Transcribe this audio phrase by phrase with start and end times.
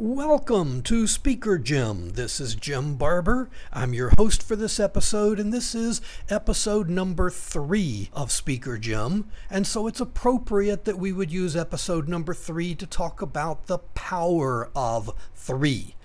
[0.00, 2.10] Welcome to Speaker Jim.
[2.10, 3.50] This is Jim Barber.
[3.72, 9.28] I'm your host for this episode, and this is episode number three of Speaker Jim.
[9.50, 13.78] And so it's appropriate that we would use episode number three to talk about the
[13.78, 15.96] power of three.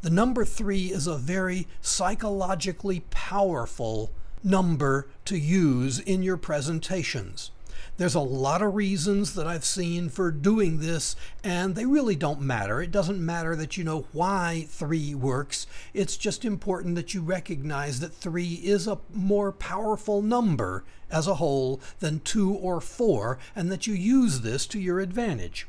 [0.00, 4.10] The number three is a very psychologically powerful
[4.42, 7.50] number to use in your presentations.
[7.96, 12.40] There's a lot of reasons that I've seen for doing this, and they really don't
[12.40, 12.82] matter.
[12.82, 15.68] It doesn't matter that you know why three works.
[15.92, 21.36] It's just important that you recognize that three is a more powerful number as a
[21.36, 25.68] whole than two or four, and that you use this to your advantage.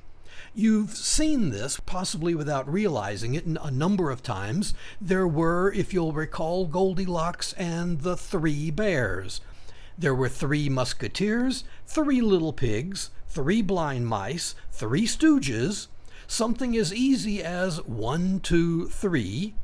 [0.55, 4.73] You've seen this, possibly without realizing it, a number of times.
[4.99, 9.41] There were, if you'll recall, Goldilocks and the Three Bears.
[9.97, 15.87] There were three musketeers, three little pigs, three blind mice, three stooges,
[16.27, 19.55] something as easy as one, two, three.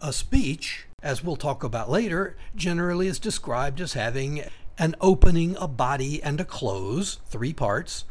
[0.00, 4.44] A speech, as we'll talk about later, generally is described as having
[4.78, 8.04] an opening, a body, and a close, three parts.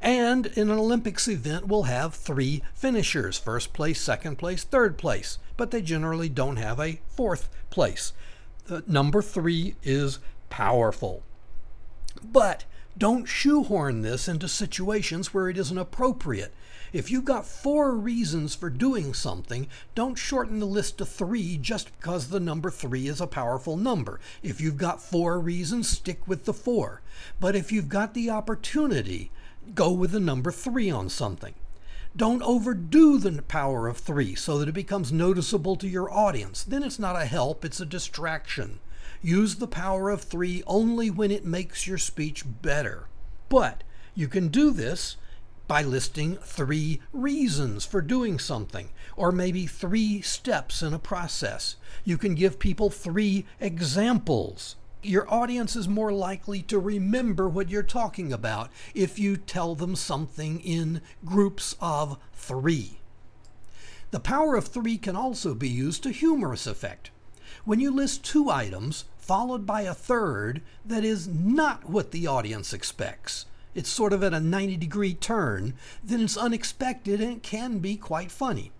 [0.00, 5.38] And in an Olympics event, we'll have three finishers first place, second place, third place,
[5.56, 8.12] but they generally don't have a fourth place.
[8.66, 10.18] The number three is
[10.50, 11.22] powerful.
[12.22, 12.64] But
[12.96, 16.52] don't shoehorn this into situations where it isn't appropriate.
[16.92, 21.94] If you've got four reasons for doing something, don't shorten the list to three just
[21.96, 24.18] because the number three is a powerful number.
[24.42, 27.02] If you've got four reasons, stick with the four.
[27.38, 29.30] But if you've got the opportunity,
[29.74, 31.54] go with the number three on something.
[32.16, 36.64] Don't overdo the power of three so that it becomes noticeable to your audience.
[36.64, 38.80] Then it's not a help, it's a distraction.
[39.22, 43.08] Use the power of three only when it makes your speech better.
[43.48, 43.82] But
[44.14, 45.16] you can do this
[45.66, 51.76] by listing three reasons for doing something, or maybe three steps in a process.
[52.04, 54.76] You can give people three examples.
[55.02, 59.94] Your audience is more likely to remember what you're talking about if you tell them
[59.94, 62.98] something in groups of three.
[64.10, 67.10] The power of three can also be used to humorous effect.
[67.64, 72.72] When you list two items, followed by a third that is not what the audience
[72.72, 77.78] expects, it's sort of at a 90 degree turn, then it's unexpected and it can
[77.78, 78.72] be quite funny.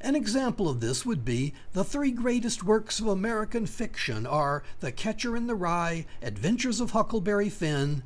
[0.00, 4.92] An example of this would be the three greatest works of American fiction are The
[4.92, 8.02] Catcher in the Rye, Adventures of Huckleberry Finn,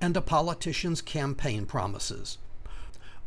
[0.00, 2.38] and A Politician's Campaign Promises.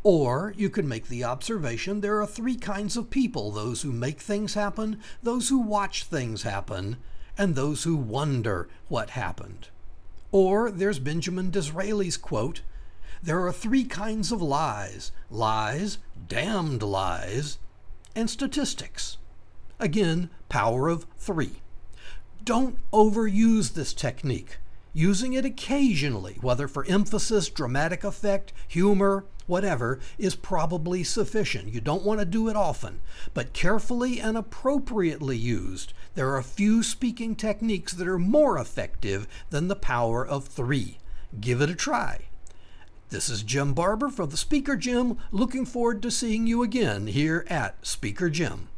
[0.05, 4.21] Or you could make the observation there are three kinds of people those who make
[4.21, 6.97] things happen, those who watch things happen,
[7.39, 9.69] and those who wonder what happened.
[10.31, 12.61] Or there's Benjamin Disraeli's quote
[13.23, 17.57] There are three kinds of lies lies, damned lies,
[18.15, 19.17] and statistics.
[19.79, 21.63] Again, power of three.
[22.43, 24.59] Don't overuse this technique.
[24.93, 31.73] Using it occasionally, whether for emphasis, dramatic effect, humor, whatever, is probably sufficient.
[31.73, 33.01] You don't want to do it often,
[33.33, 39.67] but carefully and appropriately used, there are few speaking techniques that are more effective than
[39.67, 40.97] the power of three.
[41.39, 42.25] Give it a try.
[43.09, 47.45] This is Jim Barber from the Speaker Jim, looking forward to seeing you again here
[47.49, 48.69] at Speaker Jim.